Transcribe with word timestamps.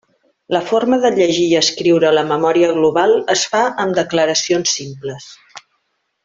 La 0.55 0.61
forma 0.69 0.97
de 1.03 1.11
llegir 1.19 1.43
i 1.49 1.59
escriure 1.59 2.07
a 2.11 2.15
la 2.19 2.23
memòria 2.31 2.71
global 2.79 3.15
es 3.37 3.45
fa 3.53 3.63
amb 3.85 3.99
declaracions 4.01 4.75
simples. 4.81 5.29